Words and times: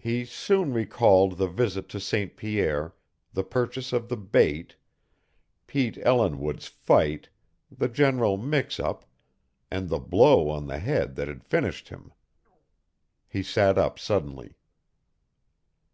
He 0.00 0.24
soon 0.24 0.72
recalled 0.72 1.36
the 1.36 1.46
visit 1.46 1.86
to 1.90 2.00
St. 2.00 2.34
Pierre, 2.34 2.94
the 3.34 3.44
purchase 3.44 3.92
of 3.92 4.08
the 4.08 4.16
bait, 4.16 4.74
Pete 5.66 5.98
Ellinwood's 6.02 6.66
fight, 6.66 7.28
the 7.70 7.86
general 7.88 8.38
mix 8.38 8.80
up, 8.80 9.04
and 9.70 9.90
the 9.90 9.98
blow 10.00 10.48
on 10.48 10.66
the 10.66 10.78
head 10.78 11.14
that 11.16 11.28
had 11.28 11.44
finished 11.44 11.90
him. 11.90 12.14
He 13.28 13.42
sat 13.42 13.76
up 13.76 13.98
suddenly. 13.98 14.54